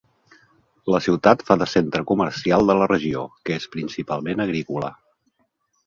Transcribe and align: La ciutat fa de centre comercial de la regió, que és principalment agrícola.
La 0.93 1.01
ciutat 1.07 1.43
fa 1.51 1.57
de 1.63 1.67
centre 1.75 2.03
comercial 2.13 2.67
de 2.73 2.79
la 2.81 2.89
regió, 2.95 3.29
que 3.45 3.61
és 3.61 3.71
principalment 3.79 4.47
agrícola. 4.49 4.95